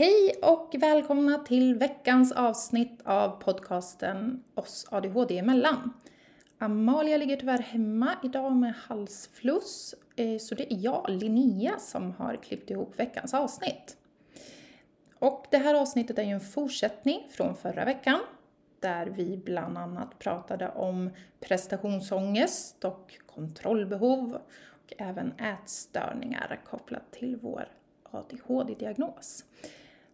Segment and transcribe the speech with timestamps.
[0.00, 5.92] Hej och välkomna till veckans avsnitt av podcasten Oss ADHD emellan.
[6.58, 12.36] Amalia ligger tyvärr hemma idag med halsfluss, eh, så det är jag, Linnea, som har
[12.36, 13.96] klippt ihop veckans avsnitt.
[15.18, 18.20] Och det här avsnittet är ju en fortsättning från förra veckan,
[18.80, 21.10] där vi bland annat pratade om
[21.40, 24.38] prestationsångest och kontrollbehov
[24.84, 27.68] och även ätstörningar kopplat till vår
[28.10, 29.44] ADHD-diagnos.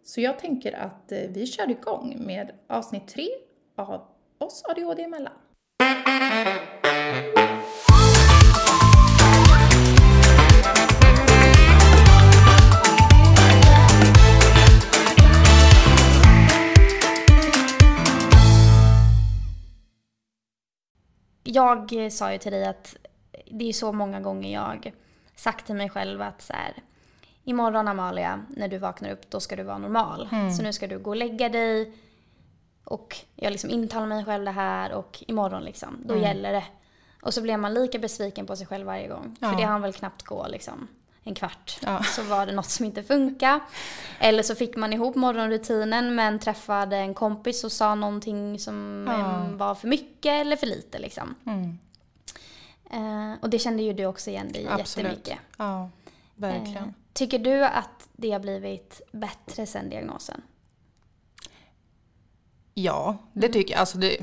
[0.07, 3.27] Så jag tänker att eh, vi kör igång med avsnitt tre
[3.75, 4.01] av
[4.37, 5.33] oss ADHD emellan.
[21.43, 22.95] Jag eh, sa ju till dig att
[23.51, 24.93] det är så många gånger jag
[25.35, 26.73] sagt till mig själv att så här,
[27.47, 30.29] imorgon Amalia, när du vaknar upp, då ska du vara normal.
[30.31, 30.51] Mm.
[30.51, 31.93] Så nu ska du gå och lägga dig.
[32.83, 36.23] Och jag liksom intalar mig själv det här och imorgon liksom, då mm.
[36.23, 36.63] gäller det.
[37.21, 39.35] Och så blev man lika besviken på sig själv varje gång.
[39.39, 39.49] Ja.
[39.49, 40.87] För det hann väl knappt gå liksom
[41.23, 41.79] en kvart.
[41.81, 42.03] Ja.
[42.03, 43.59] Så var det något som inte funkade.
[44.19, 49.57] Eller så fick man ihop morgonrutinen men träffade en kompis och sa någonting som ja.
[49.57, 51.35] var för mycket eller för lite liksom.
[51.45, 51.77] Mm.
[52.91, 55.07] Eh, och det kände ju du också igen dig Absolut.
[55.07, 55.39] jättemycket.
[55.57, 55.89] Ja,
[56.35, 56.83] verkligen.
[56.83, 60.41] Eh, Tycker du att det har blivit bättre sen diagnosen?
[62.73, 63.79] Ja, det tycker jag.
[63.79, 64.17] Alltså det,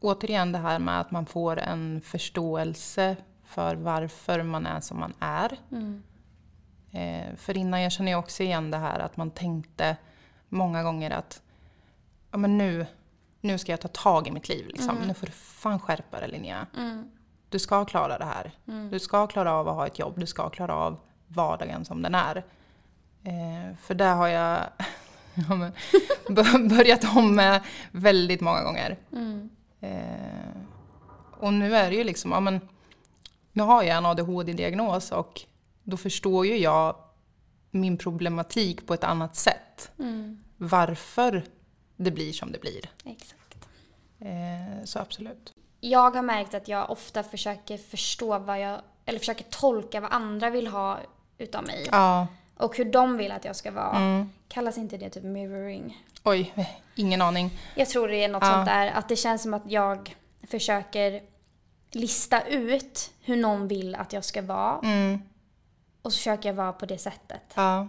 [0.00, 5.14] återigen det här med att man får en förståelse för varför man är som man
[5.20, 5.58] är.
[5.70, 6.02] Mm.
[6.90, 9.96] Eh, för innan jag känner jag också igen det här att man tänkte
[10.48, 11.42] många gånger att
[12.30, 12.86] ja, men nu,
[13.40, 14.66] nu ska jag ta tag i mitt liv.
[14.66, 14.96] Liksom.
[14.96, 15.08] Mm.
[15.08, 16.66] Nu får du fan skärpa dig Linnea.
[16.76, 17.10] Mm.
[17.48, 18.52] Du ska klara det här.
[18.68, 18.90] Mm.
[18.90, 20.18] Du ska klara av att ha ett jobb.
[20.20, 20.98] Du ska klara av
[21.28, 22.36] vardagen som den är.
[23.24, 24.66] Eh, för där har jag
[26.68, 27.60] börjat om med
[27.92, 28.96] väldigt många gånger.
[29.12, 29.50] Mm.
[29.80, 30.60] Eh,
[31.40, 32.60] och nu är det ju liksom, ja men
[33.52, 35.42] nu har jag en ADHD-diagnos och
[35.82, 36.96] då förstår ju jag
[37.70, 39.90] min problematik på ett annat sätt.
[39.98, 40.44] Mm.
[40.56, 41.44] Varför
[41.96, 42.90] det blir som det blir.
[43.04, 43.68] Exakt.
[44.20, 45.54] Eh, så absolut.
[45.80, 50.50] Jag har märkt att jag ofta försöker förstå vad jag, eller försöker tolka vad andra
[50.50, 50.98] vill ha
[51.38, 51.88] utav mig.
[51.92, 52.26] Ja.
[52.56, 53.96] Och hur de vill att jag ska vara.
[53.96, 54.30] Mm.
[54.48, 56.04] Kallas inte det typ mirroring?
[56.24, 56.54] Oj,
[56.94, 57.50] ingen aning.
[57.74, 58.52] Jag tror det är något ja.
[58.52, 58.86] sånt där.
[58.86, 61.22] Att det känns som att jag försöker
[61.90, 64.80] lista ut hur någon vill att jag ska vara.
[64.82, 65.22] Mm.
[66.02, 67.52] Och så försöker jag vara på det sättet.
[67.54, 67.88] Ja.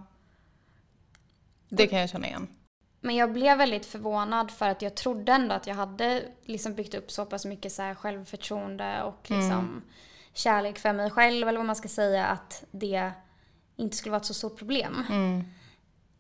[1.69, 2.47] Det kan jag känna igen.
[3.01, 6.93] Men jag blev väldigt förvånad för att jag trodde ändå att jag hade liksom byggt
[6.93, 9.83] upp så pass mycket så självförtroende och liksom mm.
[10.33, 13.11] kärlek för mig själv eller vad man ska säga att det
[13.77, 15.03] inte skulle vara ett så stort problem.
[15.09, 15.43] Mm.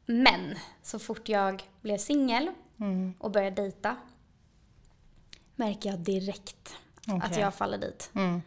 [0.05, 3.13] Men så fort jag blev singel mm.
[3.19, 3.95] och började dejta
[5.55, 6.75] märker jag direkt
[7.07, 7.19] okay.
[7.19, 8.11] att jag faller dit.
[8.15, 8.41] Mm.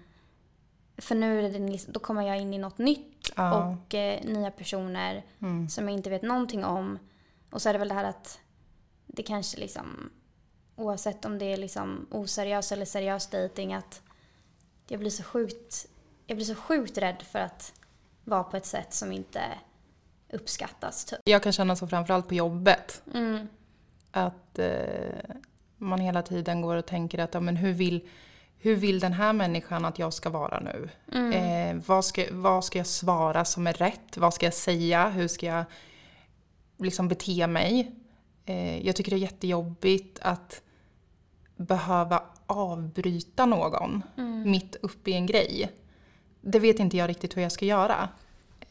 [0.97, 3.65] För nu är det, då kommer jag in i något nytt ah.
[3.65, 5.69] och eh, nya personer mm.
[5.69, 6.99] som jag inte vet någonting om.
[7.51, 8.41] Och så är det väl det här att
[9.07, 10.11] det kanske liksom,
[10.77, 14.03] oavsett om det är liksom oseriös eller seriös dejting att
[14.89, 15.87] jag blir så sjukt,
[16.27, 17.80] jag blir så sjukt rädd för att
[18.31, 19.43] vara på ett sätt som inte
[20.33, 21.05] uppskattas.
[21.05, 21.19] Typ.
[21.25, 23.03] Jag kan känna så framförallt på jobbet.
[23.15, 23.49] Mm.
[24.11, 25.37] Att eh,
[25.77, 28.09] man hela tiden går och tänker att ja, men hur, vill,
[28.59, 30.89] hur vill den här människan att jag ska vara nu?
[31.13, 31.33] Mm.
[31.33, 34.17] Eh, vad, ska, vad ska jag svara som är rätt?
[34.17, 35.09] Vad ska jag säga?
[35.09, 35.65] Hur ska jag
[36.79, 37.93] liksom bete mig?
[38.45, 40.63] Eh, jag tycker det är jättejobbigt att
[41.57, 44.51] behöva avbryta någon mm.
[44.51, 45.71] mitt uppe i en grej
[46.41, 48.09] det vet inte jag riktigt hur jag ska göra.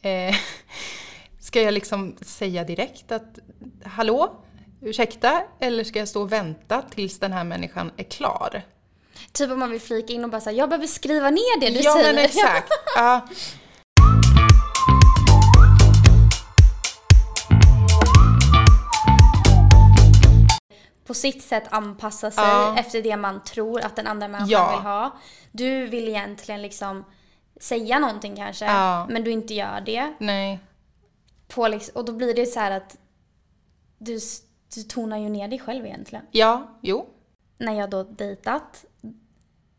[0.01, 0.35] Eh,
[1.39, 3.39] ska jag liksom säga direkt att
[3.83, 4.35] hallå,
[4.81, 8.61] ursäkta, eller ska jag stå och vänta tills den här människan är klar?
[9.31, 11.79] Typ om man vill flika in och bara säga jag behöver skriva ner det du
[11.79, 12.07] ja, säger.
[12.07, 12.71] Ja men exakt.
[12.95, 13.27] ja.
[21.05, 22.77] på sitt sätt anpassa sig ja.
[22.77, 24.71] efter det man tror att den andra människan ja.
[24.71, 25.17] vill ha.
[25.51, 27.05] Du vill egentligen liksom
[27.59, 29.07] säga någonting kanske, ja.
[29.09, 30.13] men du inte gör det.
[30.19, 30.59] Nej.
[31.47, 32.97] På liksom, och då blir det så att
[33.97, 34.19] du,
[34.75, 36.25] du tonar ju ner dig själv egentligen.
[36.31, 37.09] Ja, jo.
[37.57, 38.85] När jag då dejtat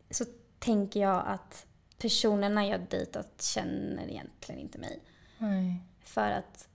[0.09, 0.25] så
[0.59, 1.65] tänker jag att
[1.97, 4.99] personerna jag dejtat känner egentligen inte mig.
[5.37, 5.81] Nej.
[6.03, 6.67] För att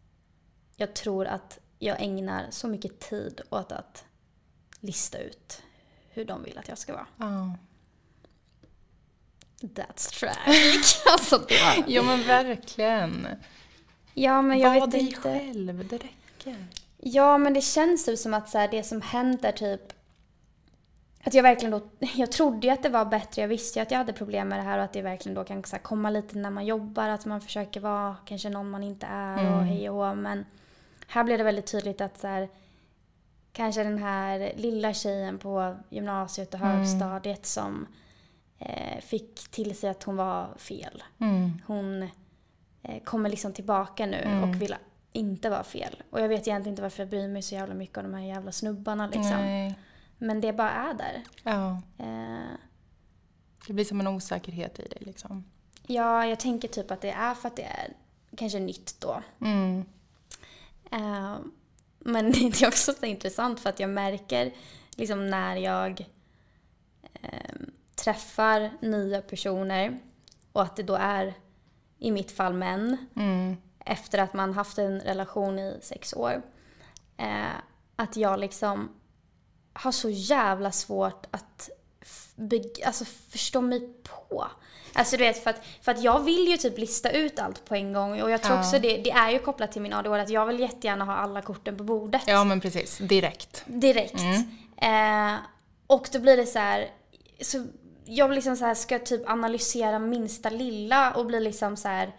[0.77, 4.05] jag tror att jag ägnar så mycket tid åt att
[4.81, 5.63] lista ut
[6.11, 7.07] hur de vill att jag ska vara.
[7.17, 7.57] Ja.
[9.61, 11.03] That's tragic.
[11.13, 13.29] alltså det Ja men verkligen.
[14.15, 15.21] Ja, men jag Var vet dig inte.
[15.21, 16.67] själv, det räcker.
[16.99, 19.93] Ja, men det känns typ som att så här, det som hänt är typ
[21.25, 21.81] att jag verkligen då,
[22.15, 24.59] jag trodde ju att det var bättre, jag visste ju att jag hade problem med
[24.59, 27.09] det här och att det verkligen då kan så här, komma lite när man jobbar,
[27.09, 29.65] att man försöker vara kanske någon man inte är och Mm.
[29.69, 30.15] hej och hå.
[30.15, 30.45] Men
[31.07, 32.49] här blev det väldigt tydligt att så här,
[33.53, 36.73] kanske den här lilla tjejen på gymnasiet och Mm.
[36.77, 37.87] högstadiet som
[38.59, 41.03] eh, fick till sig att hon var fel.
[41.19, 41.53] Mm.
[41.67, 42.03] Hon
[42.83, 44.43] eh, kommer liksom tillbaka nu Mm.
[44.43, 44.75] och vill
[45.13, 46.03] inte vara fel.
[46.11, 48.25] Och jag vet egentligen inte varför jag bryr mig så jävla mycket om de här
[48.27, 49.31] jävla snubbarna liksom.
[49.31, 49.75] Nej.
[50.19, 51.23] Men det bara är där.
[51.43, 52.57] Ja, Eh,
[53.67, 55.45] det blir som en osäkerhet i dig liksom.
[55.87, 57.93] ja, jag tänker typ att det är för att det är
[58.37, 59.23] kanske nytt då.
[59.41, 59.85] Mm.
[60.93, 61.37] Eh,
[61.99, 64.53] men det är också så intressant för att jag märker
[64.97, 66.07] liksom när jag
[68.07, 69.99] träffar nya personer
[70.53, 71.35] och att det då är
[71.99, 73.57] i mitt fall män Mm.
[73.85, 76.43] efter att man haft en relation i sex år.
[77.17, 77.57] Eh,
[77.97, 78.89] att jag liksom
[79.73, 81.71] har så jävla svårt att
[82.87, 84.47] alltså förstå mig på.
[84.93, 87.75] Alltså du vet, för att, för att jag vill ju typ lista ut allt på
[87.75, 88.61] en gång och jag tror Ja.
[88.61, 91.43] också det, det är ju kopplat till min ADHD att jag vill jättegärna ha alla
[91.43, 92.23] korten på bordet.
[92.27, 92.99] Ja, men precis.
[92.99, 93.65] Direkt.
[93.67, 94.21] Direkt.
[94.77, 95.35] Eh,
[95.87, 96.91] och då blir det så här,
[97.41, 97.67] så
[98.07, 102.15] jag liksom så här ska typ analysera minsta lilla och blir liksom så här.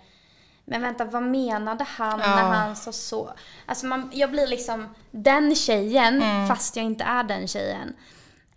[0.66, 2.28] Men vänta, vad menade han Ja.
[2.36, 3.34] när han sa så?
[3.66, 6.48] Alltså man, jag blir liksom den tjejen Mm.
[6.48, 7.94] fast jag inte är den tjejen.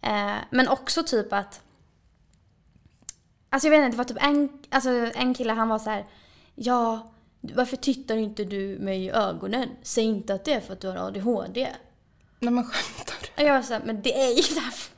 [0.03, 1.61] Eh, men också typ att
[3.53, 6.07] Alltså jag vet inte, det var typ en, alltså en kille han var så här.
[6.55, 9.69] Ja, varför tittar inte du mig i ögonen?
[9.83, 11.69] Säg inte att det är för att du har ADHD.
[12.39, 13.43] Nej men skämtar du?
[13.43, 14.95] Jag var såhär, men det är ju därför.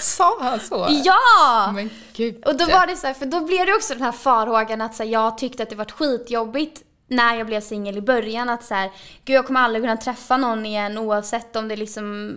[0.00, 0.88] Sa han så?
[1.04, 1.72] Ja!
[1.74, 2.44] Men gud.
[2.44, 4.94] Och då var det så här, för då blev det också den här farhågan att
[4.94, 8.64] så här, jag tyckte att det var skitjobbigt när jag blev singel i början att
[8.64, 8.90] så här,
[9.24, 12.34] gud jag kommer aldrig kunna träffa någon igen oavsett om det liksom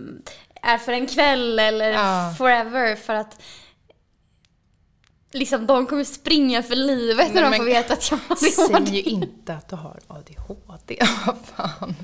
[0.62, 2.34] är för en kväll eller Ja.
[2.38, 3.42] forever för att
[5.32, 8.36] liksom de kommer springa för livet när Nej, de men- får veta att jag har
[8.36, 8.90] Säg ADHD.
[8.96, 10.98] ju inte att du har ADHD.
[11.26, 11.94] Vad fan.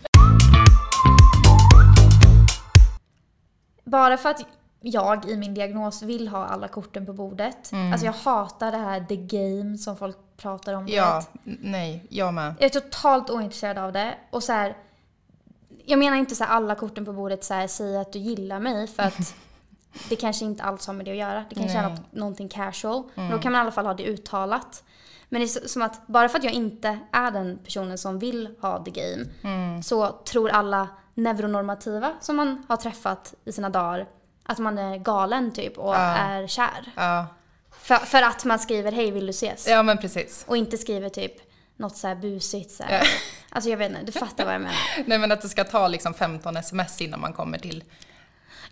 [3.84, 4.40] Bara för att
[4.82, 7.72] jag i min diagnos vill ha alla korten på bordet.
[7.92, 10.88] Alltså jag hatar det här the game som folk pratar om.
[10.88, 12.54] Ja, nej, jag med.
[12.58, 14.14] Jag är totalt ointresserad av det.
[14.30, 14.76] Och så här,
[15.84, 18.60] jag menar inte så här alla korten på bordet så här, säga att du gillar
[18.60, 19.34] mig för att
[20.08, 21.44] det kanske inte alls har med det att göra.
[21.48, 21.90] Det kanske är Nej.
[21.90, 23.02] något, någonting casual.
[23.14, 24.84] Men då kan man i alla fall ha det uttalat.
[25.28, 28.54] Men det är som att bara för att jag inte är den personen som vill
[28.60, 34.06] ha the game så tror alla neuronormativa som man har träffat i sina dagar
[34.42, 35.98] att man är galen typ och Ja.
[35.98, 36.92] är kär.
[36.96, 37.26] Ja,
[37.80, 39.68] För, för att man skriver hej vill du ses?
[39.68, 40.44] ja men precis.
[40.48, 41.32] Och inte skriver typ
[41.76, 42.98] något så här busigt så här.
[42.98, 43.04] Ja.
[43.50, 44.76] Alltså jag vet inte, du fattar vad jag menar.
[45.06, 47.84] Nej men att det ska ta liksom 15 sms innan man kommer till...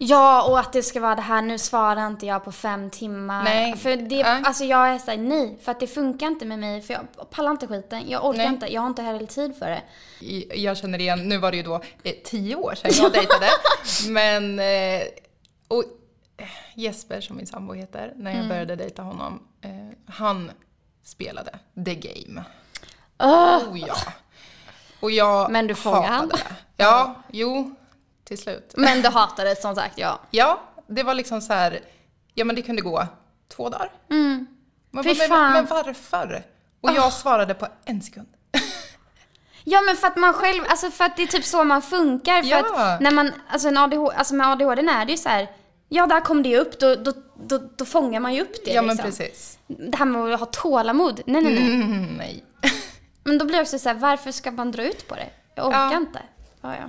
[0.03, 3.45] Ja, och att det ska vara det här, nu svarar inte jag på fem timmar.
[3.45, 3.77] Nej.
[3.77, 4.41] För det, Ja.
[4.45, 6.83] alltså jag är såhär, nej, för att det funkar inte med mig.
[6.83, 8.47] För jag pallar inte skiten, jag orkar Nej.
[8.47, 9.83] inte, jag har inte heller tid för det.
[10.57, 13.47] Jag känner igen, nu var det ju då eh, 10 år sedan jag dejtade.
[14.09, 14.59] men...
[14.59, 15.03] Eh,
[15.71, 15.85] och
[16.37, 18.37] eh, Jesper som min sambo heter, när Mm.
[18.43, 19.71] jag började dejta honom, eh,
[20.15, 20.51] han
[21.03, 22.45] spelade the game.
[23.19, 23.59] Åh!
[23.71, 23.97] Oh ja.
[25.01, 26.21] Och jag Men du fångade han?
[26.21, 26.55] hatade det.
[26.85, 27.75] Ja, jo,
[28.25, 28.75] till slut.
[28.77, 30.21] Men du hatar det som sagt, ja.
[30.31, 31.81] Ja, det var liksom så här,
[32.35, 33.07] ja men det kunde gå
[33.49, 33.93] två dagar.
[34.11, 34.47] Mm.
[34.91, 36.43] Men, Fy men, men varför?
[36.81, 38.29] Och jag svarade på en sekund.
[39.65, 42.43] Ja men för att man själv, alltså för att det är typ så man funkar.
[42.43, 42.59] För Ja.
[42.95, 45.49] att när man, alltså, en ADHD, alltså med ADHD är det ju så här.
[45.93, 47.13] Ja, där kom det upp, då, då,
[47.47, 49.11] då, då fångar man ju upp det Ja men liksom.
[49.11, 49.59] precis.
[49.67, 51.75] Det här med att ha tålamod, nej nej nej.
[51.75, 52.45] Mm, nej.
[53.25, 55.31] Men då blir det också så här, varför ska man dra ut på det?
[55.55, 55.97] Jag orkar Ja.
[55.97, 56.23] inte.
[56.61, 56.89] Ja, ja.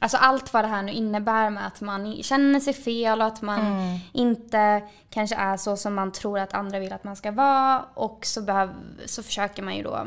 [0.00, 3.42] Alltså allt vad det här nu innebär med att man känner sig fel och att
[3.42, 3.98] man Mm.
[4.12, 7.84] inte kanske är så som man tror att andra vill att man ska vara.
[7.94, 8.70] Och så, behöv,
[9.06, 10.06] så försöker man ju då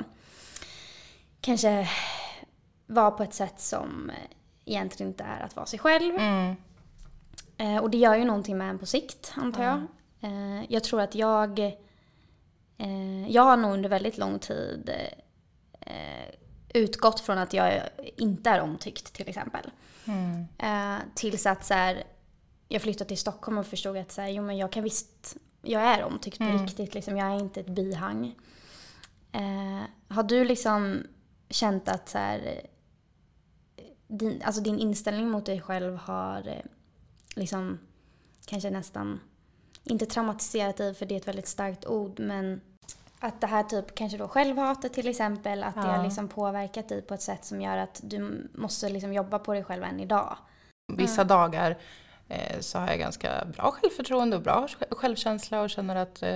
[1.41, 1.89] kanske
[2.88, 4.12] vara på ett sätt som
[4.65, 6.15] egentligen inte är att vara sig själv.
[6.15, 6.55] Mm.
[7.58, 9.81] Eh, och det gör ju någonting med en på sikt, antar jag.
[10.22, 11.60] Eh, jag tror att jag...
[12.77, 14.89] Eh, jag har nog under väldigt lång tid
[15.79, 16.36] eh,
[16.74, 17.81] utgått från att jag
[18.17, 19.72] inte är omtyckt, till exempel.
[20.05, 20.46] Mm.
[20.58, 22.03] Eh, tills att så här,
[22.67, 25.38] jag flyttade till Stockholm och förstod att så här, jo, men jag kan visst...
[25.62, 26.63] Jag är omtyckt på Mm.
[26.63, 27.17] riktigt, liksom.
[27.17, 28.36] jag är inte ett bihang.
[29.31, 31.03] Eh, har du liksom
[31.50, 32.62] känt att så här,
[34.08, 36.63] din, alltså din inställning mot dig själv har eh,
[37.36, 37.79] liksom
[38.46, 39.20] kanske nästan,
[39.84, 42.62] inte traumatiserat dig för det är ett väldigt starkt ord, men
[43.20, 47.01] att det här typ kanske då självhatet till exempel, att det har liksom påverkat dig
[47.01, 50.38] på ett sätt som gör att du måste liksom jobba på dig själv än idag.
[50.94, 51.77] Vissa dagar eh,
[52.59, 56.29] så har jag ganska bra självförtroende och bra självkänsla och känner att eh,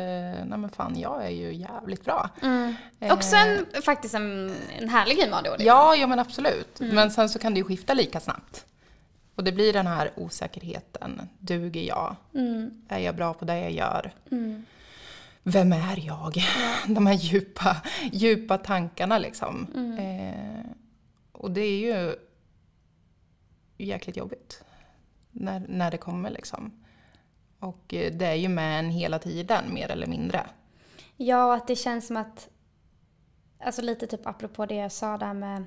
[0.45, 2.29] nej men fan jag är ju jävligt bra.
[2.41, 2.75] Mm.
[2.99, 5.63] Också en, faktiskt en, en härlig ADHD.
[5.63, 6.79] Ja, ja men absolut.
[6.79, 6.95] Mm.
[6.95, 8.65] Men sen så kan det ju skifta lika snabbt.
[9.35, 11.29] Och det blir den här osäkerheten.
[11.39, 12.15] Duger jag?
[12.33, 12.81] Mm.
[12.89, 14.11] Är jag bra på det jag gör?
[14.31, 14.65] Mm.
[15.43, 16.37] Vem är jag?
[16.37, 16.43] Ja.
[16.93, 17.77] De här djupa,
[18.11, 19.67] djupa tankarna liksom.
[19.75, 19.97] Mm.
[19.97, 20.65] Eh,
[21.31, 22.15] och det är ju
[23.77, 24.63] jäkligt jobbigt
[25.33, 26.83] när, när det kommer liksom.
[27.59, 30.45] Och eh, det är ju med en hela tiden, mer eller mindre.
[31.17, 32.49] Ja, att det känns som att,
[33.59, 35.65] alltså lite typ apropå det jag sa där med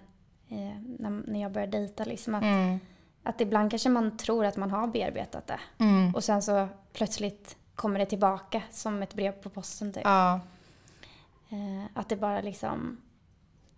[0.49, 2.79] eh, när, när jag började dejta, liksom att, mm.
[3.23, 5.61] att ibland kanske man tror att man har bearbetat det.
[5.79, 6.15] Mm.
[6.15, 10.05] Och sen så plötsligt kommer det tillbaka som ett brev på posten typ.
[10.05, 10.41] Ja.
[11.49, 13.01] Eh, att det bara liksom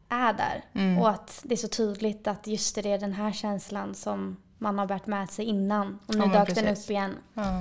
[0.09, 0.65] är där.
[0.73, 0.99] Mm.
[0.99, 4.79] Och att det är så tydligt att just det är den här känslan som man
[4.79, 5.99] har bärt med sig innan.
[6.07, 7.17] Och nu ja, dök den upp igen.
[7.35, 7.61] Ja.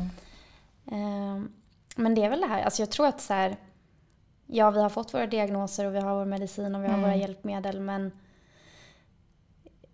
[0.91, 1.41] Eh,
[1.95, 3.57] men det är väl det här, alltså jag tror att så här,
[4.45, 7.01] ja vi har fått våra diagnoser och vi har vår medicin och vi har mm.
[7.01, 8.11] våra hjälpmedel men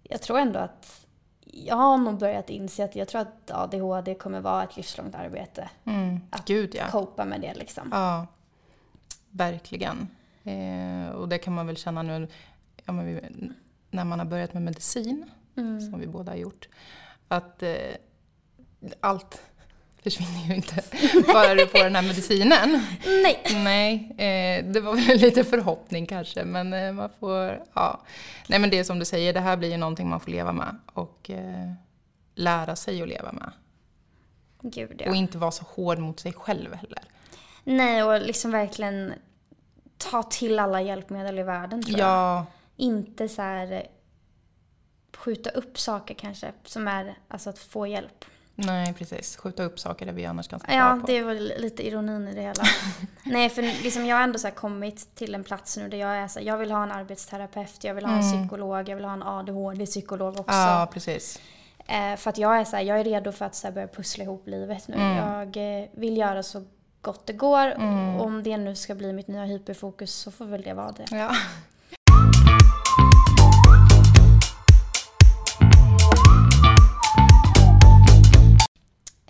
[0.03, 1.05] jag tror ändå att
[1.39, 5.69] jag har nog börjat inse att jag tror att ADHD kommer vara ett livslångt arbete.
[5.83, 6.19] Mm.
[6.29, 6.87] Att Gud, ja.
[6.91, 7.89] copa med det liksom.
[7.91, 8.27] Ja,
[9.29, 10.07] verkligen.
[10.43, 12.27] Eh, och det kan man väl känna nu
[12.85, 13.21] ja, vi,
[13.89, 15.81] när man har börjat med medicin, mm.
[15.81, 16.67] som vi båda har gjort,
[17.27, 17.95] att eh,
[18.99, 19.41] allt
[20.03, 20.75] försvinner ju inte
[21.33, 22.81] bara du får den här medicinen.
[23.05, 23.41] Nej.
[23.63, 28.01] Nej, eh, det var väl lite förhoppning kanske, men eh, man får, ja.
[28.47, 30.53] Nej men det är som du säger, det här blir ju någonting man får leva
[30.53, 31.71] med och eh,
[32.35, 33.51] lära sig att leva med.
[34.61, 35.09] Gud, ja.
[35.09, 37.03] Och inte vara så hård mot sig själv heller.
[37.63, 39.13] Nej, och liksom verkligen
[39.97, 42.35] ta till alla hjälpmedel i världen tror ja.
[42.35, 42.45] jag.
[42.85, 43.87] Inte så här
[45.15, 48.25] skjuta upp saker kanske, som är alltså att få hjälp.
[48.55, 49.37] Nej, precis.
[49.37, 51.07] Skjuta upp saker där vi annars kan stå Ja, på.
[51.07, 52.63] det är väl lite ironin i det hela.
[53.23, 56.27] Nej, för liksom jag har ändå så kommit till en plats nu där jag är
[56.27, 58.47] så här, jag vill ha en arbetsterapeut, jag vill ha en mm.
[58.47, 60.55] psykolog, jag vill ha en ADHD-psykolog också.
[60.55, 61.39] Ja, precis.
[61.87, 63.87] Eh, för att jag är så här, jag är redo för att så här, börja
[63.87, 64.95] pussla ihop livet nu.
[64.95, 65.17] Mm.
[65.17, 66.65] Jag eh, vill göra så
[67.01, 67.71] gott det går.
[67.71, 68.19] Mm.
[68.19, 71.05] Om det nu ska bli mitt nya hyperfokus så får väl det vara det.
[71.11, 71.35] Ja.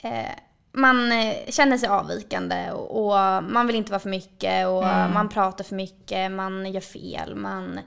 [0.03, 0.35] Eh,
[0.71, 5.13] man eh, känner sig avvikande och, man vill inte vara för mycket och mm.
[5.13, 7.79] man pratar för mycket, man gör fel, man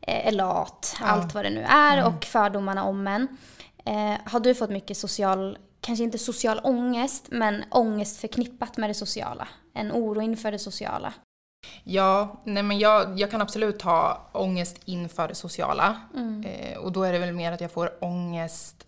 [0.00, 1.06] eh, är lat, ja.
[1.06, 2.14] allt vad det nu är mm.
[2.14, 3.28] och fördomarna om en.
[4.24, 9.48] har du fått mycket social, kanske inte social ångest, men ångest förknippat med det sociala?
[9.74, 11.12] En oro inför det sociala?
[11.84, 16.00] Ja, nej men jag, jag kan absolut ha ångest inför det sociala.
[16.14, 16.44] Mm.
[16.44, 18.86] Eh, och då är det väl mer att jag får ångest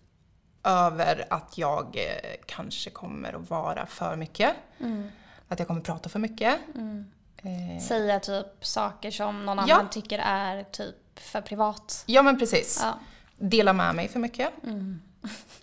[0.65, 4.53] över att jag eh, kanske kommer att vara för mycket.
[4.79, 5.11] Mm.
[5.47, 6.59] Att jag kommer prata för mycket.
[6.75, 7.11] Mm.
[7.37, 7.83] Eh.
[7.83, 9.75] Säga typ saker som någon ja.
[9.75, 12.03] annan tycker är typ för privat.
[12.05, 12.79] Ja men precis.
[12.83, 12.99] Ja.
[13.37, 14.63] Dela med mig för mycket.
[14.63, 15.01] Mm.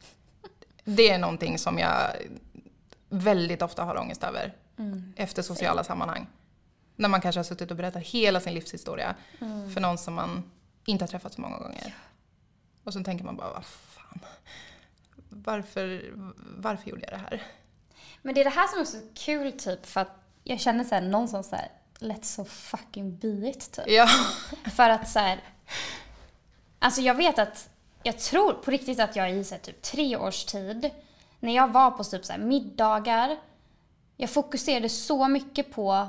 [0.84, 2.16] det är någonting som jag
[3.08, 4.54] väldigt ofta har ångest över.
[4.78, 5.12] Mm.
[5.16, 6.26] Efter sociala sammanhang.
[6.96, 9.70] När man kanske har suttit och berättat hela sin livshistoria mm.
[9.74, 10.50] för någon som man
[10.84, 11.94] inte har träffat så många gånger.
[12.84, 14.20] Och så tänker man bara, vad fan
[15.32, 16.12] varför,
[16.56, 17.42] varför gjorde jag det här?
[18.22, 21.02] Men det är det här som är så kul typ för att jag känner såhär
[21.02, 23.84] någonstans såhär, let's so fucking be it typ.
[23.86, 24.08] Ja.
[24.76, 25.40] För att såhär,
[26.78, 27.70] alltså jag vet att,
[28.02, 30.90] jag tror på riktigt att jag i så här, typ tre års tid,
[31.40, 33.36] när jag var på typ så här, middagar,
[34.16, 36.08] jag fokuserade så mycket på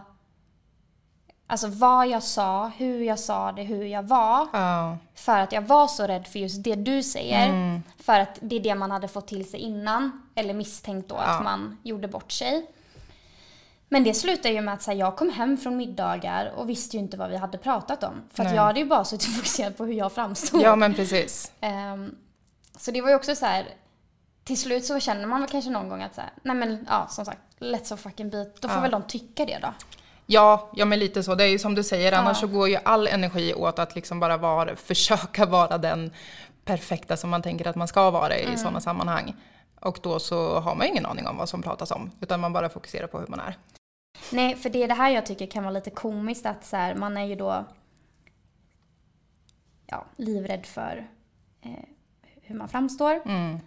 [1.53, 4.43] Alltså vad jag sa, hur jag sa det, hur jag var.
[4.43, 4.95] Oh.
[5.15, 7.49] För att jag var så rädd för just det du säger.
[7.49, 7.83] Mm.
[7.99, 10.21] För att det är det man hade fått till sig innan.
[10.35, 11.29] Eller misstänkt då oh.
[11.29, 12.65] att man gjorde bort sig.
[13.89, 17.03] Men det slutade ju med att här, jag kom hem från middagar och visste ju
[17.03, 18.21] inte vad vi hade pratat om.
[18.33, 20.61] För att jag hade ju bara suttit fokuserad på hur jag framstod.
[20.61, 21.51] Ja men precis.
[21.61, 22.15] Um,
[22.77, 23.67] så det var ju också så här.
[24.43, 27.07] Till slut så känner man väl kanske någon gång att så här, nej men ja
[27.09, 28.61] som sagt, let's so fucking beat.
[28.61, 28.81] Då får ja.
[28.81, 29.73] väl de tycka det då.
[30.25, 31.35] Ja, ja men lite så.
[31.35, 32.17] Det är ju som du säger, ja.
[32.17, 36.11] annars så går ju all energi åt att liksom bara vara, försöka vara den
[36.65, 38.57] perfekta som man tänker att man ska vara i mm.
[38.57, 39.35] sådana sammanhang.
[39.79, 42.53] Och då så har man ju ingen aning om vad som pratas om, utan man
[42.53, 43.57] bara fokuserar på hur man är.
[44.31, 46.95] Nej, för det är det här jag tycker kan vara lite komiskt att så här,
[46.95, 47.65] man är ju då
[49.85, 51.07] ja, livrädd för
[51.61, 51.71] eh,
[52.41, 53.21] hur man framstår.
[53.25, 53.59] Mm.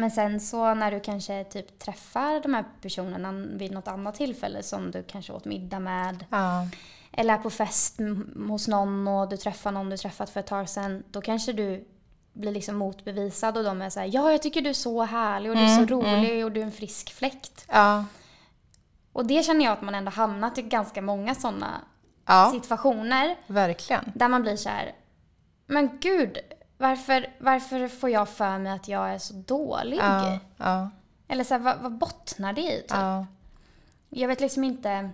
[0.00, 4.62] Men sen så när du kanske typ träffar de här personerna vid något annat tillfälle
[4.62, 6.24] som du kanske åt middag med.
[6.30, 6.66] Ja.
[7.12, 7.98] Eller är på fest
[8.48, 11.02] hos någon och du träffar någon du träffat för ett tag sedan.
[11.10, 11.84] Då kanske du
[12.32, 15.56] blir liksom motbevisad och de är såhär ja jag tycker du är så härlig och
[15.56, 17.64] du är så rolig och du är en frisk fläkt.
[17.68, 18.04] Ja.
[19.12, 21.80] Och det känner jag att man ändå hamnat i ganska många sådana
[22.26, 23.36] Ja, situationer.
[23.46, 24.12] verkligen.
[24.14, 24.92] Där man blir så här,
[25.66, 26.38] men gud,
[26.80, 29.98] varför, varför får jag för mig att jag är så dålig?
[29.98, 30.90] Ja, ja,
[31.28, 32.80] Eller så här, vad, vad bottnar det i?
[32.80, 32.90] Typ?
[32.90, 33.26] ja.
[34.08, 35.10] Jag vet liksom inte...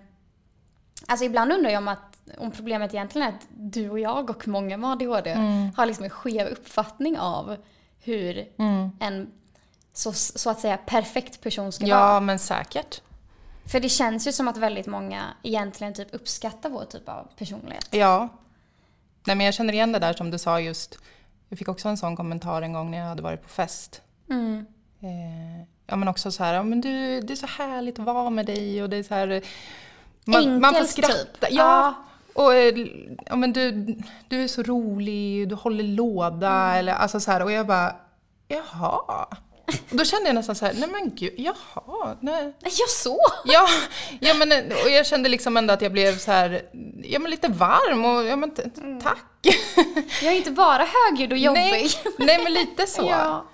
[1.07, 4.47] Alltså ibland undrar jag om, att, om problemet egentligen är att du och jag och
[4.47, 5.71] många med ADHD Mm.
[5.77, 7.57] har liksom en skev uppfattning av
[7.99, 8.47] hur
[8.99, 9.31] en
[9.93, 11.99] så, så att säga perfekt person ska vara.
[12.13, 13.01] Ja, men säkert.
[13.65, 17.87] För det känns ju som att väldigt många egentligen typ uppskattar vår typ av personlighet.
[17.91, 18.29] Ja.
[19.25, 20.97] Nej, men jag känner igen det där som du sa just.
[21.49, 24.01] Jag fick också en sån kommentar en gång när jag hade varit på fest.
[24.29, 24.65] Mm.
[25.01, 28.29] Eh, ja, men också så här, ja, men du, det är så härligt att vara
[28.29, 29.41] med dig och det är så här...
[30.25, 31.13] Man, Enkelt man får skratta.
[31.13, 31.47] typ.
[31.51, 31.93] Ja.
[32.33, 32.87] Och eh,
[33.25, 33.71] ja, men du,
[34.27, 36.79] du är så rolig, du håller låda Mm.
[36.79, 37.43] eller alltså så här.
[37.43, 37.95] Och jag bara,
[38.47, 39.25] jaha.
[39.89, 42.53] Då kände jag nästan så här, nej men gud, jaha, nej.
[42.63, 43.17] Ja, så!
[43.45, 43.67] Ja,
[44.19, 46.61] ja men och jag kände liksom ändå att jag blev så här,
[47.03, 49.01] ja men lite varm och ja men Mm.
[49.01, 49.23] tack.
[50.21, 51.61] Jag är inte bara högljudd och jobbig.
[51.61, 53.01] Nej, nej men lite så.
[53.01, 53.45] Ja.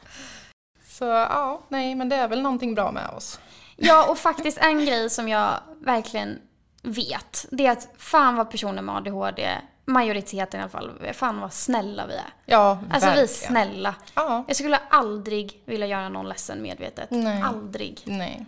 [0.90, 3.40] Så ja, nej men det är väl någonting bra med oss.
[3.76, 6.40] ja, och faktiskt en grej som jag verkligen
[6.84, 11.54] vet, det är att fan vad personer med ADHD, majoriteten i alla fall, fan vad
[11.54, 12.34] snälla vi är.
[12.46, 13.28] Ja, Alltså vi är verkligen.
[13.28, 13.96] snälla.
[14.16, 17.12] Ja, Jag skulle aldrig vilja göra någon ledsen medvetet.
[17.12, 17.42] Nej.
[17.42, 18.02] Aldrig.
[18.06, 18.46] nej.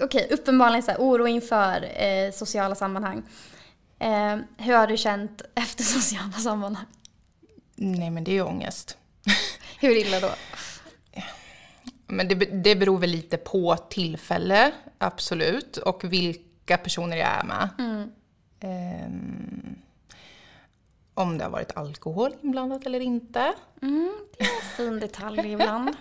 [0.00, 3.22] Okej, uppenbarligen så här, oro inför eh, sociala sammanhang.
[3.98, 6.86] Eh, hur har du känt efter sociala sammanhang?
[7.76, 8.96] Nej men det är ju ångest.
[9.84, 10.30] Hur illa då?
[12.06, 17.68] Men det, det beror väl lite på tillfälle, absolut, och vilka personer jag är med.
[18.60, 19.76] Ehm,
[21.14, 23.54] om det har varit alkohol inblandat eller inte.
[23.82, 25.96] Mm, det är en fin detalj ibland.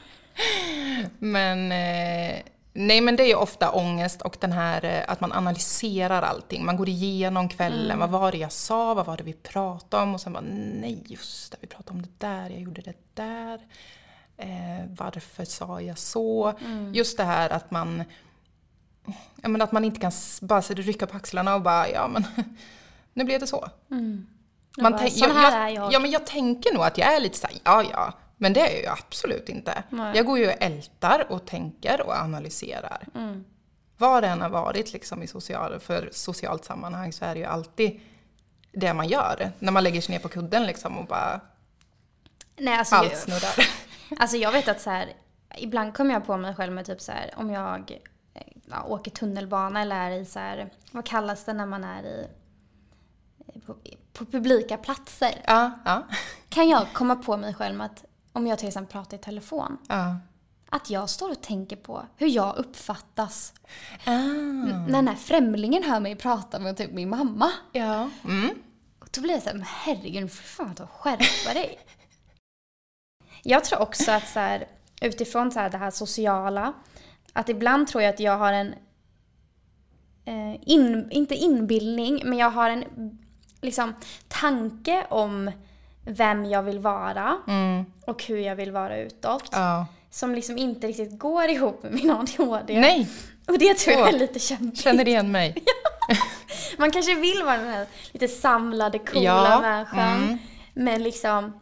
[1.19, 2.41] Men eh,
[2.73, 6.65] nej, men det är ju ofta ångest och den här eh, att man analyserar allting.
[6.65, 7.99] Man går igenom kvällen.
[7.99, 8.93] Vad var det jag sa?
[8.93, 10.13] Vad var det vi pratade om?
[10.13, 12.49] Och sen bara nej, just det, vi pratade om det där.
[12.49, 13.59] Jag gjorde det där.
[14.37, 16.53] Eh, varför sa jag så?
[16.93, 18.03] Just det här att man
[19.41, 22.25] ja, men att man inte kan bara rycka på axlarna och bara ja men
[23.13, 23.69] nu blev det så.
[24.75, 27.19] Jag bara, tänk- "Sån här är jag." Ja, men jag tänker nog att jag är
[27.19, 29.83] lite såhär, ja ja, men det är jag ju absolut inte.
[29.89, 30.17] Nej.
[30.17, 33.07] Jag går ju och ältar och tänker och analyserar.
[33.15, 33.45] Mm.
[33.97, 37.45] Vad det än har varit liksom i social, för socialt sammanhang så är det ju
[37.45, 37.99] alltid
[38.71, 39.51] det man gör.
[39.59, 41.41] När man lägger sig ner på kudden liksom och bara
[42.57, 43.67] Nej, alltså, allt snurrar.
[44.19, 45.13] alltså jag vet att så här,
[45.57, 47.99] ibland kommer jag på mig själv med typ så här, om jag
[48.65, 52.27] ja, åker tunnelbana eller är i så här, vad kallas det när man är i
[53.65, 53.75] på,
[54.13, 55.41] på publika platser.
[55.45, 56.03] Ja, ja,
[56.49, 59.77] Kan jag komma på mig själv med att om jag till exempel pratar i telefon,
[59.87, 60.17] ja.
[60.69, 63.53] att jag står och tänker på hur jag uppfattas
[64.05, 67.51] Ah, när den här främlingen hör mig prata med typ min mamma.
[67.71, 68.09] ja.
[68.23, 68.49] Mm.
[68.99, 71.79] Och då blir jag såhär, men herregud, för fan ta skärpa dig.
[73.43, 74.67] jag tror också att så här,
[75.01, 76.73] utifrån så här, det här sociala,
[77.33, 78.73] att ibland tror jag att jag har en,
[80.25, 82.83] eh, in, inte inbildning, men jag har en
[83.61, 83.93] liksom,
[84.27, 85.51] tanke om
[86.05, 87.85] vem jag vill vara Mm.
[88.05, 89.49] och hur jag vill vara utåt.
[89.51, 89.85] Ja.
[90.09, 92.79] Som liksom inte riktigt går ihop med min ADHD.
[92.79, 93.07] Nej,
[93.47, 94.81] Och det tror jag är lite kämpigt.
[94.83, 95.55] känner igen mig.
[96.77, 100.23] Man kanske vill vara den här lite samlade, coola Ja, människan.
[100.23, 100.37] mm.
[100.73, 101.59] Men liksom...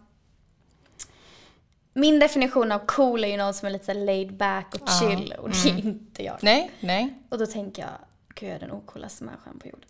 [1.94, 5.00] Min definition av cool är ju någon som är lite så laid back och Ja,
[5.00, 5.34] chill.
[5.40, 6.38] Och det är inte jag.
[6.42, 7.14] Nej, nej.
[7.30, 7.92] Och då tänker jag,
[8.36, 9.90] gud jag är den ocoolaste människan på jorden.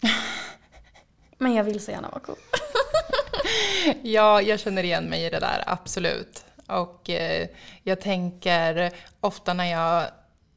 [1.38, 2.36] Men jag vill så gärna vara cool.
[4.04, 6.46] Ja, jag känner igen mig i det där, absolut.
[6.68, 7.48] Och eh,
[7.84, 10.08] jag tänker ofta när jag...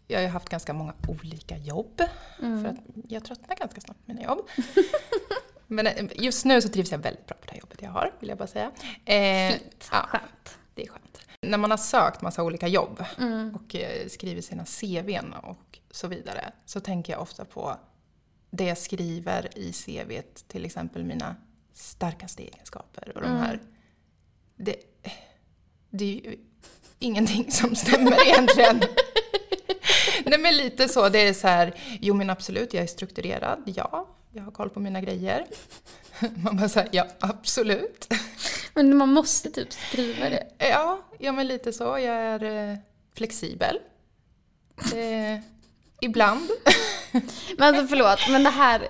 [0.07, 2.03] Jag har haft ganska många olika jobb.
[2.39, 2.77] För att
[3.09, 4.49] jag tröttnar ganska snabbt på mina jobb.
[5.67, 8.13] Men eh, just nu så trivs jag väldigt bra på det här jobbet jag har,
[8.21, 8.71] vill jag bara säga.
[9.05, 9.89] Eh, Fint.
[9.93, 10.59] Ja, Skönt.
[10.75, 11.19] det är skönt.
[11.41, 13.55] När man har sökt massa olika jobb Mm.
[13.55, 17.77] och eh, skrivit sina CVn och så vidare, så tänker jag ofta på
[18.51, 21.37] det jag skriver i CVt, till exempel mina
[21.75, 23.41] starkaste egenskaper och de Mm.
[23.43, 23.61] här...
[24.57, 24.77] Det,
[25.91, 26.39] det är ju
[26.99, 28.83] ingenting som stämmer egentligen.
[30.25, 34.09] Nej men lite så, det är så här, jo men absolut jag är strukturerad, ja,
[34.33, 35.47] jag har koll på mina grejer.
[36.37, 38.09] Man bara säger ja absolut.
[38.75, 40.47] Men man måste typ skriva det.
[40.59, 42.77] Ja, ja men lite så, jag är eh,
[43.17, 43.79] flexibel.
[44.95, 45.41] Eh,
[46.01, 46.51] ibland.
[47.59, 48.89] Men alltså förlåt, men det här,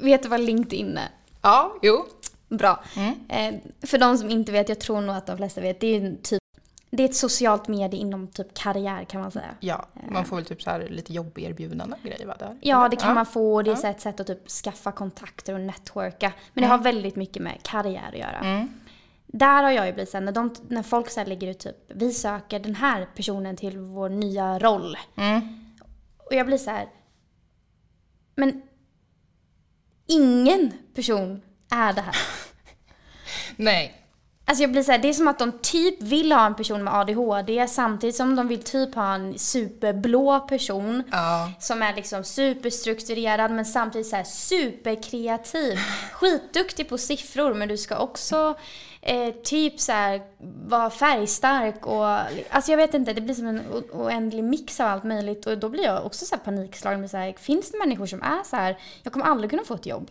[0.00, 1.08] vet du vad LinkedIn är?
[1.42, 2.06] Ja, jo.
[2.48, 2.84] Bra.
[2.96, 3.14] Mm.
[3.28, 6.16] Eh, för de som inte vet, jag tror nog att de flesta vet, det är
[6.22, 6.40] typ
[6.90, 9.54] det är ett socialt medie inom typ karriär kan man säga.
[9.60, 12.36] Ja, man får väl typ så här lite jobberbjudanden och grejer va?
[12.38, 12.58] Där.
[12.60, 13.14] Ja, det kan ja.
[13.14, 13.62] man få.
[13.62, 13.90] Det är ja.
[13.90, 16.32] ett sätt att typ skaffa kontakter och networka.
[16.54, 16.70] Men det mm.
[16.70, 18.38] har väldigt mycket med karriär att göra.
[18.38, 18.68] Mm.
[19.26, 22.12] Där har jag ju blivit såhär, när, de, när folk så lägger ut typ, vi
[22.12, 24.96] söker den här personen till vår nya roll.
[25.16, 25.40] Mm.
[26.18, 26.88] Och jag blir så här,
[28.34, 28.62] men
[30.10, 32.16] ingen person är det här.
[33.56, 33.96] Nej.
[34.44, 36.84] Alltså jag blir så här, det är som att de typ vill ha en person
[36.84, 41.02] med ADHD samtidigt som de vill typ ha en superblå person.
[41.10, 41.52] Ja.
[41.60, 45.78] Som är liksom superstrukturerad men samtidigt så här superkreativ.
[46.12, 48.58] Skitduktig på siffror men du ska också
[49.02, 50.22] eh, typ så här
[50.68, 52.06] vara färgstark och
[52.50, 55.68] alltså jag vet inte, det blir som en oändlig mix av allt möjligt och då
[55.68, 58.56] blir jag också så här panikslagen med så här, finns det människor som är så
[58.56, 60.10] här, jag kommer aldrig kunna få ett jobb.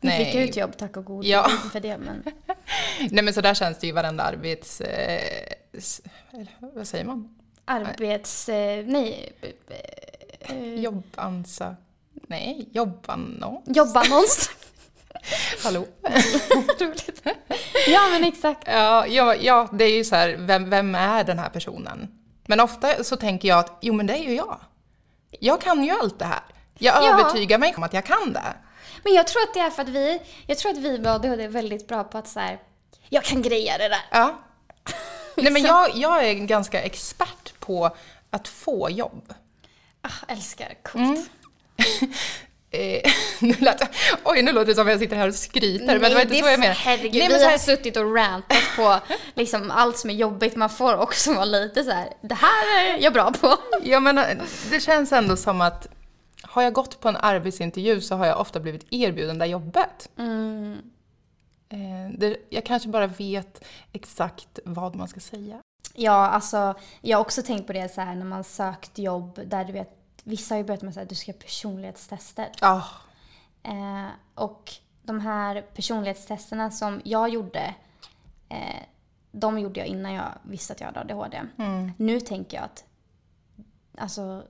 [0.00, 1.50] Nu fick jag ett jobb, tack och god ja.
[1.72, 1.98] för det.
[1.98, 2.22] Men...
[3.10, 4.80] Nej men så där känns det ju varenda arbets...
[4.80, 5.20] Eh,
[6.58, 7.36] vad säger man?
[7.64, 8.48] Arbets...
[8.48, 9.32] Eh, nej.
[10.40, 11.76] Eh, Jobbansa...
[12.12, 13.62] Nej, jobbannons.
[13.66, 14.50] Jobbannons.
[15.62, 15.86] Hallå?
[16.80, 17.22] Roligt.
[17.88, 18.62] Ja men exakt.
[18.66, 22.08] Ja, ja, ja, det är ju så här, vem, vem är den här personen?
[22.46, 24.60] Men ofta så tänker jag att, jo men det är ju jag.
[25.40, 26.42] Jag kan ju allt det här.
[26.78, 27.12] Jag ja.
[27.12, 28.54] övertygar mig om att jag kan det.
[29.04, 31.44] Men jag tror att det är för att vi, jag tror att vi med ADHD
[31.44, 32.58] är väldigt bra på att så här,
[33.08, 34.02] jag kan greja det där.
[34.10, 34.40] Ja.
[35.34, 37.96] Nej men jag, jag är ganska expert på
[38.30, 39.34] att få jobb.
[40.02, 41.30] Ah, älskar, coolt.
[41.78, 42.12] Mm.
[42.72, 43.82] Eh, nu lät,
[44.24, 46.22] oj, nu låter det som att jag sitter här och skryter, Nej, men det var
[46.22, 46.78] inte det så jag menade.
[46.78, 49.00] Herregud, Nej, vi har suttit och rantat på
[49.34, 50.56] liksom allt som är jobbigt.
[50.56, 53.56] Man får också vara lite så här, det här är jag bra på.
[53.82, 54.24] Ja, men eh,
[54.70, 55.88] det känns ändå som att
[56.42, 60.08] har jag gått på en arbetsintervju så har jag ofta blivit erbjuden det jobbet.
[60.18, 60.78] Mm.
[61.68, 65.62] Eh, det, jag kanske bara vet exakt vad man ska säga.
[65.94, 69.64] Ja, alltså jag har också tänkt på det så här när man sökt jobb där
[69.64, 72.50] du vet, vissa har ju börjat med att du ska personlighetstester.
[72.62, 72.88] Oh.
[73.62, 77.74] Eh, och de här personlighetstesterna som jag gjorde,
[78.48, 78.82] eh,
[79.32, 81.42] de gjorde jag innan jag visste att jag hade ADHD.
[81.58, 81.92] Mm.
[81.96, 82.84] Nu tänker jag att
[83.98, 84.44] alltså,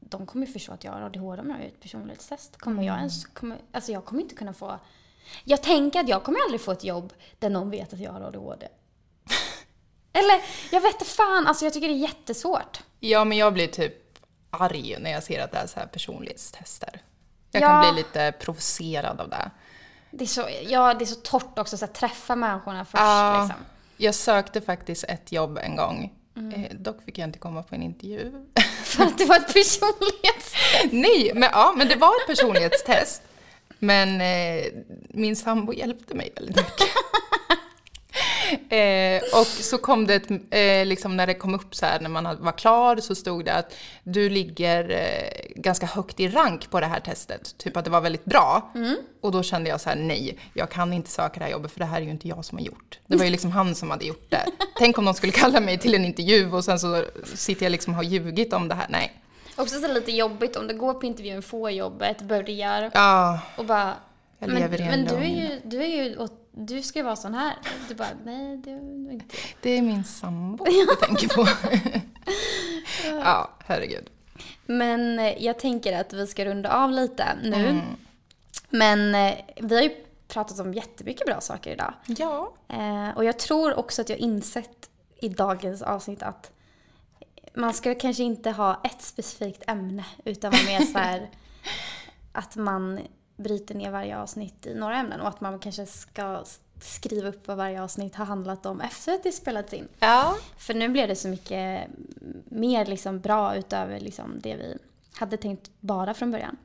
[0.00, 2.56] de kommer ju förstå att jag har ADHD om jag gör ett personlighetstest.
[2.56, 2.98] Kommer jag mm.
[2.98, 4.78] ens, kommer, alltså jag kommer inte kunna få...
[5.44, 8.20] Jag tänker att jag kommer aldrig få ett jobb där någon vet att jag har
[8.20, 8.68] ADHD.
[10.12, 12.82] Eller, jag vet inte fan, alltså jag tycker det är jättesvårt.
[13.00, 13.99] Ja, men jag blir typ
[14.50, 17.02] arg när jag ser att det är så här personlighetstester.
[17.50, 17.66] Jag ja.
[17.68, 19.50] kan bli lite provocerad av det.
[20.10, 23.02] Det är så, ja, det är så torrt också att träffa människorna först.
[23.02, 23.64] Ja, liksom.
[23.96, 26.64] Jag sökte faktiskt ett jobb en gång Mm.
[26.64, 28.32] Eh, dock fick jag inte komma på en intervju.
[28.84, 30.92] För att det var ett personlighetstest?
[30.92, 33.22] Nej, men, ja, men det var ett personlighetstest.
[33.78, 34.64] Men eh,
[35.08, 36.88] min sambo hjälpte mig väldigt mycket.
[38.68, 42.08] eh, och så kom det, ett, eh, liksom när det kom upp så här, när
[42.08, 46.80] man var klar, så stod det att du ligger eh, ganska högt i rank på
[46.80, 47.58] det här testet.
[47.58, 48.70] Typ att det var väldigt bra.
[48.74, 48.96] Mm.
[49.20, 51.78] Och då kände jag så här, nej, jag kan inte söka det här jobbet för
[51.78, 52.98] det här är ju inte jag som har gjort.
[53.06, 54.44] Det var ju liksom han som hade gjort det.
[54.78, 57.92] Tänk om de skulle kalla mig till en intervju och sen så sitter jag liksom
[57.92, 58.86] och har ljugit om det här.
[58.88, 59.12] Nej.
[59.56, 63.40] Också så lite jobbigt om du går på intervjun, får jobbet, börjar ja.
[63.56, 63.94] och bara
[64.40, 66.16] jag men, men du är ju, du är ju
[66.52, 67.56] du ska ju vara sån här.
[67.88, 71.48] Du bara, nej det är inte Det är min sambo du tänker på.
[73.24, 74.10] ja, herregud.
[74.66, 77.68] Men eh, jag tänker att vi ska runda av lite nu.
[77.68, 77.80] Mm.
[78.70, 79.90] Men eh, vi har ju
[80.28, 81.94] pratat om jättemycket bra saker idag.
[82.06, 82.52] Ja.
[82.68, 86.50] Eh, och jag tror också att jag insett i dagens avsnitt att
[87.54, 91.30] man ska kanske inte ha ett specifikt ämne utan vara mer så här
[92.32, 93.00] att man
[93.40, 96.44] bryter ner varje avsnitt i några ämnen och att man kanske ska
[96.80, 99.88] skriva upp vad varje avsnitt har handlat om efter att det spelats in.
[99.98, 100.36] Ja.
[100.56, 101.88] För nu blev det så mycket
[102.44, 104.78] mer liksom bra utöver liksom det vi
[105.14, 106.56] hade tänkt bara från början.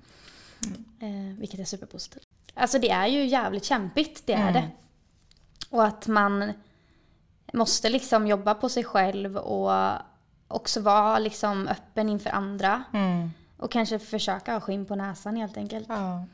[1.00, 1.32] Mm.
[1.32, 2.28] Eh, vilket är superpositivt.
[2.54, 4.54] Alltså det är ju jävligt kämpigt, det är mm.
[4.54, 4.70] det.
[5.70, 6.54] Och att man
[7.54, 9.72] måste liksom jobba på sig själv och
[10.48, 12.84] också vara liksom öppen inför andra.
[12.94, 13.32] Mm.
[13.58, 15.86] Och kanske försöka ha skinn på näsan helt enkelt.
[15.90, 16.26] Ja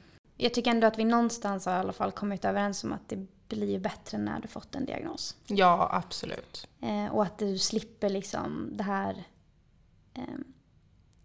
[0.41, 3.27] jag tycker ändå att vi någonstans har i alla fall kommit överens om att det
[3.47, 5.36] blir bättre när du fått en diagnos.
[5.47, 6.67] Ja, absolut.
[6.82, 9.23] Eh, och att du slipper liksom det här...
[10.13, 10.23] Eh,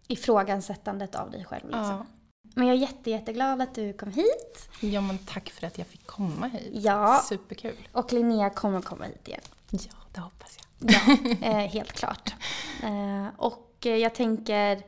[0.07, 1.65] ifrågasättandet av dig själv.
[1.65, 1.83] Liksom.
[1.83, 2.05] Ja.
[2.41, 4.69] Men jag är jätte, jätteglad att du kom hit.
[4.81, 6.69] ja, men tack för att jag fick komma hit.
[6.73, 7.21] Ja.
[7.29, 7.87] Superkul.
[7.91, 9.41] Och Linnea kommer komma hit igen.
[9.69, 10.91] Ja, det hoppas jag.
[10.91, 12.35] Ja, eh, helt klart.
[12.83, 14.81] Eh, och jag tänker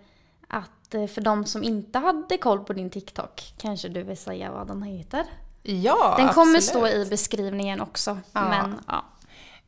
[0.47, 4.51] att eh, för de som inte hade koll på din TikTok kanske du vill säga
[4.51, 5.25] vad den heter?
[5.63, 6.63] Ja, Den kommer absolut.
[6.63, 8.17] stå i beskrivningen också.
[8.33, 8.49] Ja.
[8.49, 9.05] Men ja,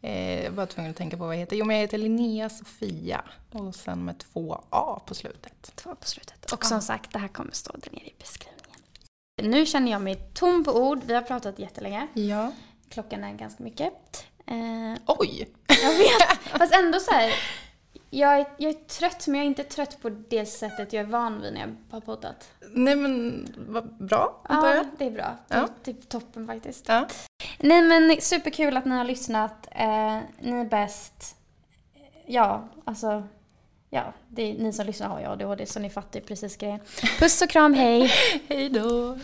[0.03, 1.55] Eh, jag var tvungen att tänka på vad jag heter.
[1.55, 3.21] Jo, men jag heter Linnea Sofia.
[3.51, 5.71] Och sen med två A på slutet.
[5.75, 6.51] två på slutet.
[6.51, 8.79] Och som sagt, det här kommer stå där nere i beskrivningen.
[9.41, 10.99] Nu känner jag mig tom på ord.
[11.05, 12.07] Vi har pratat jättelänge.
[12.13, 12.51] Ja.
[12.89, 13.93] Klockan är ganska mycket.
[14.45, 15.49] Eh, Oj!
[15.67, 17.33] jag vet, fast ändå så här.
[18.13, 21.07] Jag är, jag är trött, men jag är inte trött på det sättet jag är
[21.07, 22.49] van vid när jag har poddat.
[22.73, 24.85] Nej men vad bra, antar Ja, jag.
[24.97, 25.35] det är bra.
[25.47, 25.67] Det är Ja.
[25.83, 26.85] typ toppen faktiskt.
[26.87, 27.07] Ja.
[27.59, 29.67] Nej men superkul att ni har lyssnat.
[29.71, 31.35] Eh, ni är bäst.
[32.25, 33.23] Ja, alltså.
[33.89, 36.79] Ja, det är, ni som lyssnar har ju ADHD så ni fattar ju precis grejen.
[37.19, 38.11] Puss och kram, hej!
[38.47, 39.17] Hej då!